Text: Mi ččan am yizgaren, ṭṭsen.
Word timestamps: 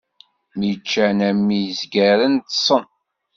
Mi 0.57 0.71
ččan 0.79 1.19
am 1.29 1.43
yizgaren, 1.61 2.33
ṭṭsen. 2.45 2.83